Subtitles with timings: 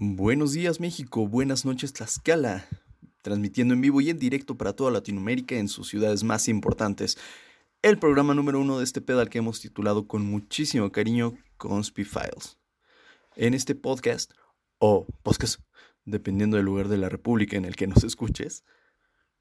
[0.00, 2.68] Buenos días México, buenas noches Tlaxcala,
[3.20, 7.18] transmitiendo en vivo y en directo para toda Latinoamérica en sus ciudades más importantes.
[7.82, 12.58] El programa número uno de este pedal que hemos titulado con muchísimo cariño Conspi Files.
[13.34, 14.34] En este podcast,
[14.78, 15.62] o podcast,
[16.04, 18.62] dependiendo del lugar de la República en el que nos escuches,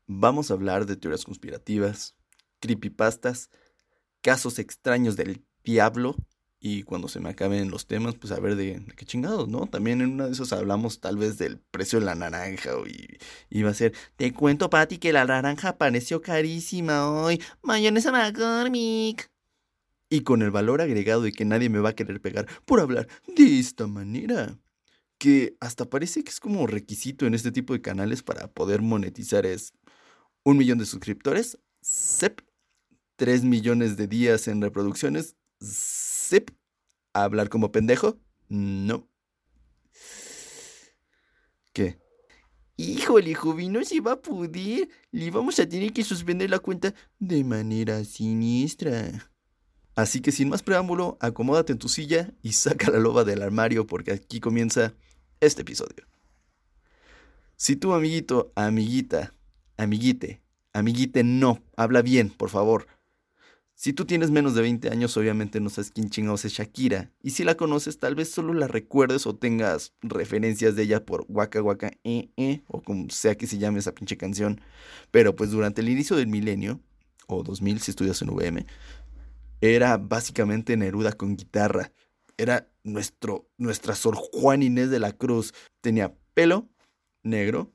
[0.07, 2.15] vamos a hablar de teorías conspirativas,
[2.61, 3.51] creepypastas,
[4.23, 6.15] casos extraños del diablo
[6.59, 9.67] y cuando se me acaben los temas, pues a ver de, qué chingados, ¿no?
[9.67, 13.18] También en una de esas hablamos tal vez del precio de la naranja y
[13.49, 19.29] iba a ser, te cuento, Pati, que la naranja apareció carísima hoy, mayonesa McCormick.
[20.09, 23.07] Y con el valor agregado de que nadie me va a querer pegar por hablar
[23.35, 24.57] de esta manera.
[25.19, 29.46] Que hasta parece que es como requisito en este tipo de canales para poder monetizar
[29.46, 29.74] es
[30.43, 32.41] un millón de suscriptores, SEP,
[33.17, 35.35] tres millones de días en reproducciones,
[37.13, 38.19] ¿Hablar como pendejo?
[38.49, 39.09] No.
[41.73, 41.99] ¿Qué?
[42.75, 44.87] Híjole, joven, no se va a poder.
[45.11, 49.31] Le vamos a tener que suspender la cuenta de manera siniestra.
[49.95, 53.87] Así que sin más preámbulo, acomódate en tu silla y saca la loba del armario
[53.87, 54.93] porque aquí comienza
[55.39, 56.05] este episodio.
[57.55, 59.33] Si tu amiguito, amiguita,
[59.75, 60.43] amiguite,
[60.73, 62.85] amiguite no, habla bien, por favor.
[63.80, 67.11] Si tú tienes menos de 20 años, obviamente no sabes quién chingados es Shakira.
[67.22, 71.25] Y si la conoces, tal vez solo la recuerdes o tengas referencias de ella por
[71.30, 74.61] Waka Waka eh, eh, o como sea que se llame esa pinche canción.
[75.11, 76.81] Pero pues durante el inicio del milenio,
[77.28, 78.66] o 2000 si estudias en VM,
[79.61, 81.92] era básicamente Neruda con guitarra.
[82.36, 85.53] Era nuestro, nuestra Sor Juan Inés de la Cruz.
[85.81, 86.67] Tenía pelo
[87.22, 87.72] negro,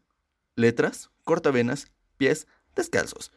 [0.57, 3.31] letras, cortavenas, pies descalzos.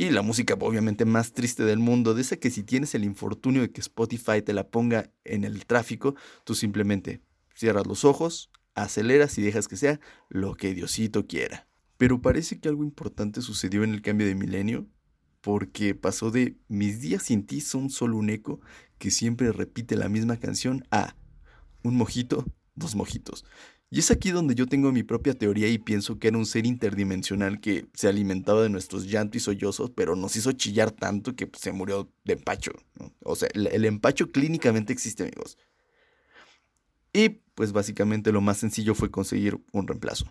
[0.00, 3.60] Y la música obviamente más triste del mundo, de esa que si tienes el infortunio
[3.60, 7.20] de que Spotify te la ponga en el tráfico, tú simplemente
[7.54, 11.68] cierras los ojos, aceleras y dejas que sea lo que Diosito quiera.
[11.98, 14.88] Pero parece que algo importante sucedió en el cambio de milenio,
[15.42, 18.62] porque pasó de mis días sin ti son solo un eco
[18.96, 21.14] que siempre repite la misma canción a
[21.82, 23.44] un mojito, dos mojitos.
[23.92, 26.64] Y es aquí donde yo tengo mi propia teoría y pienso que era un ser
[26.64, 31.48] interdimensional que se alimentaba de nuestros llantos y sollozos, pero nos hizo chillar tanto que
[31.48, 32.70] pues, se murió de empacho.
[33.24, 35.58] O sea, el, empacho clínicamente existe, amigos.
[37.12, 40.30] Y pues básicamente lo más sencillo fue conseguir un reemplazo.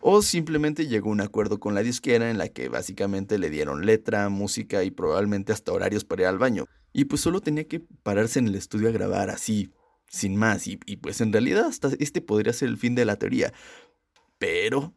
[0.00, 4.28] O simplemente llegó un acuerdo con la disquera en la que básicamente le dieron letra,
[4.28, 6.66] música y probablemente hasta horarios para ir al baño.
[6.92, 9.72] Y pues solo tenía que pararse en el estudio a grabar así,
[10.12, 10.66] sin más.
[10.68, 13.52] Y, pues en realidad hasta este podría ser el fin de la teoría.
[14.38, 14.94] Pero,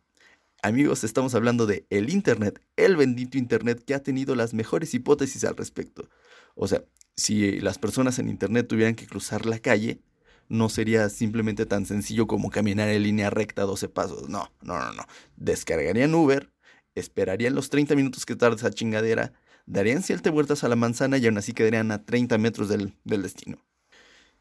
[0.62, 5.44] amigos, estamos hablando de el Internet, el bendito Internet que ha tenido las mejores hipótesis
[5.46, 6.10] al respecto.
[6.56, 6.84] O sea,
[7.16, 10.02] si las personas en Internet tuvieran que cruzar la calle,
[10.50, 14.30] no sería simplemente tan sencillo como caminar en línea recta 12 pasos.
[14.30, 15.04] No, no, no, no.
[15.38, 16.52] Descargarían Uber,
[16.96, 19.34] esperarían los 30 minutos que tarda esa chingadera,
[19.66, 23.66] darían siete vueltas a la manzana y aún así quedarían a 30 metros del destino.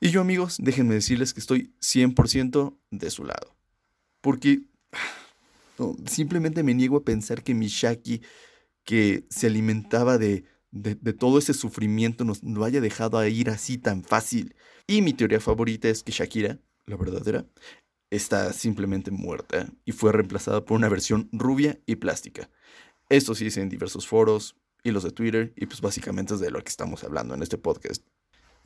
[0.01, 3.57] Y yo amigos, déjenme decirles que estoy 100% de su lado.
[4.21, 4.63] Porque
[6.07, 8.23] simplemente me niego a pensar que mi Shaki,
[8.85, 13.79] que se alimentaba de, de, todo ese sufrimiento, nos lo haya dejado a ir así
[13.79, 14.55] tan fácil.
[14.87, 17.47] Y mi teoría favorita es que Shakira, la verdadera,
[18.11, 22.51] está simplemente muerta y fue reemplazada por una versión rubia y plástica.
[23.09, 26.51] Esto sí dice en diversos foros, y los de Twitter, y pues básicamente es de
[26.51, 28.05] lo que estamos hablando en este podcast.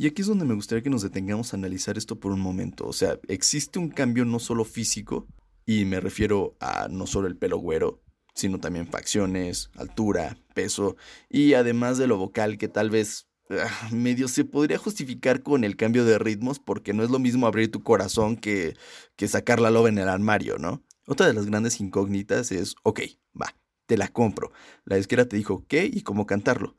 [0.01, 2.87] Y aquí es donde me gustaría que nos detengamos a analizar esto por un momento.
[2.87, 5.27] O sea, existe un cambio no solo físico,
[5.67, 8.01] y me refiero a no solo el pelo güero,
[8.33, 10.97] sino también facciones, altura, peso,
[11.29, 15.75] y además de lo vocal que tal vez ah, medio se podría justificar con el
[15.77, 18.77] cambio de ritmos, porque no es lo mismo abrir tu corazón que,
[19.17, 20.85] que sacar la loba en el armario, ¿no?
[21.09, 23.01] Otra de las grandes incógnitas es, ok,
[23.41, 23.57] va,
[23.87, 24.53] te la compro.
[24.85, 26.77] La disquera te dijo qué y cómo cantarlo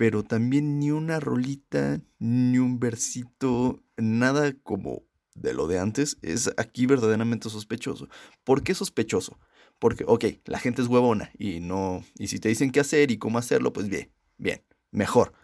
[0.00, 5.02] pero también ni una rolita, ni un versito, nada como
[5.34, 8.08] de lo de antes, es aquí verdaderamente sospechoso.
[8.42, 9.38] ¿Por qué sospechoso?
[9.78, 13.18] Porque, ok, la gente es huevona y no, y si te dicen qué hacer y
[13.18, 15.34] cómo hacerlo, pues bien, bien, mejor.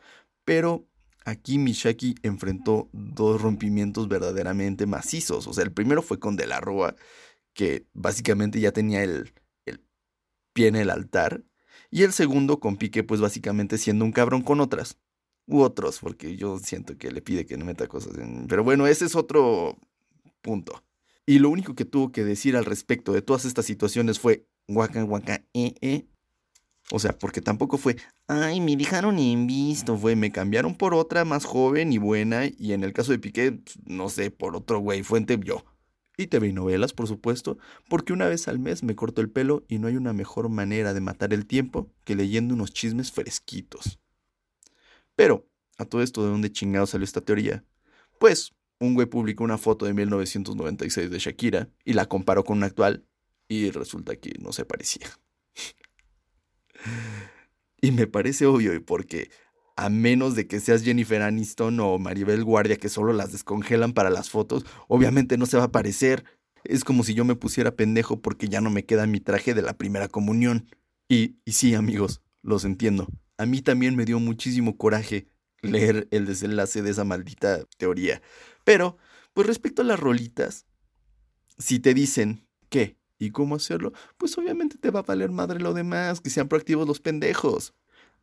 [0.47, 0.89] Pero
[1.27, 5.47] aquí Mishaki enfrentó dos rompimientos verdaderamente macizos.
[5.49, 6.63] O sea, el primero fue con De la
[7.53, 9.35] que básicamente ya tenía el,
[9.67, 9.85] el
[10.55, 11.45] pie en el altar
[11.91, 14.99] y el segundo con Piqué, pues básicamente siendo un cabrón con otras.
[15.47, 18.47] U otros, porque yo siento que le pide que no meta cosas en...
[18.49, 19.79] Pero bueno, ese es otro
[20.43, 20.83] punto.
[21.25, 25.03] Y lo único que tuvo que decir al respecto de todas estas situaciones fue guaca,
[25.03, 26.07] guaca, eh, eh.
[26.93, 27.97] O sea, porque tampoco fue,
[28.29, 32.73] ay, me dejaron en visto, fue, me cambiaron por otra más joven y buena, y
[32.73, 35.65] en el caso de Piqué, no sé, por otro güey, fuente yo.
[36.17, 37.59] Y TV y novelas, por supuesto,
[37.89, 40.95] porque una vez al mes me corto el pelo y no hay una mejor manera
[40.95, 44.01] de matar el tiempo que leyendo unos chismes fresquitos.
[45.15, 45.47] Pero,
[45.79, 47.65] a todo esto, ¿de dónde chingado salió esta teoría?
[48.19, 52.67] Pues, un güey publicó una foto de 1996 de Shakira y la comparó con una
[52.67, 53.07] actual
[53.49, 55.09] y resulta que no se parecía.
[57.81, 59.31] y me parece obvio porque
[59.77, 64.11] a menos de que seas Jennifer Aniston o Maribel Guardia que solo las descongelan para
[64.11, 66.25] las fotos, obviamente no se va a parecer.
[66.65, 69.63] Es como si yo me pusiera pendejo porque ya no me queda mi traje de
[69.63, 70.67] la primera comunión.
[71.09, 73.07] Y, y sí, amigos, los entiendo.
[73.39, 75.29] A mí también me dio muchísimo coraje
[75.63, 78.23] leer el desenlace de esa maldita teoría.
[78.65, 78.97] Pero,
[79.35, 80.67] pues respecto a las rolitas,
[81.59, 85.75] si te dicen qué y cómo hacerlo, pues obviamente te va a valer madre lo
[85.75, 87.75] demás, que sean proactivos los pendejos.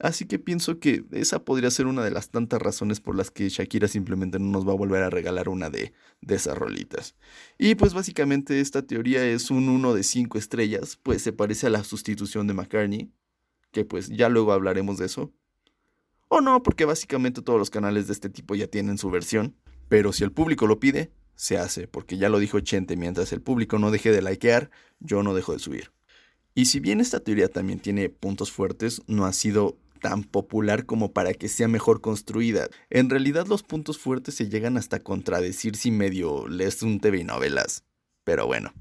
[0.04, 3.48] Así que pienso que esa podría ser una de las tantas razones por las que
[3.48, 7.16] Shakira simplemente no nos va a volver a regalar una de, de esas rolitas.
[7.58, 11.70] Y pues básicamente esta teoría es un 1 de 5 estrellas, pues se parece a
[11.70, 13.14] la sustitución de McCartney,
[13.72, 15.32] que pues ya luego hablaremos de eso.
[16.28, 19.56] O no, porque básicamente todos los canales de este tipo ya tienen su versión.
[19.88, 23.42] Pero si el público lo pide, se hace, porque ya lo dijo Chente, mientras el
[23.42, 24.70] público no deje de likear,
[25.00, 25.94] yo no dejo de subir.
[26.56, 31.14] Y si bien esta teoría también tiene puntos fuertes, no ha sido tan popular como
[31.14, 32.68] para que sea mejor construida.
[32.90, 37.86] En realidad los puntos fuertes se llegan hasta contradecir si medio lees un TV novelas.
[38.26, 38.74] Pero bueno.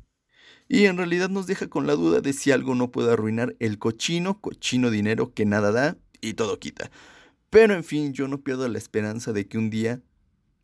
[0.69, 3.79] Y en realidad nos deja con la duda de si algo no puede arruinar el
[3.79, 6.91] cochino, cochino dinero que nada da y todo quita.
[7.51, 10.03] Pero en fin, yo no pierdo la esperanza de que un día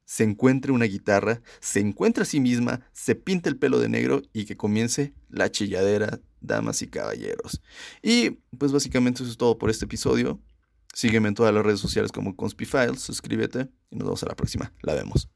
[0.07, 4.23] se encuentre una guitarra, se encuentre a sí misma, se pinte el pelo de negro
[4.33, 7.61] y que comience la chilladera, damas y caballeros.
[8.02, 10.40] Y pues básicamente eso es todo por este episodio.
[10.94, 14.73] Sígueme en todas las redes sociales como Conspifiles, suscríbete y nos vemos a la próxima.
[14.82, 15.29] La vemos.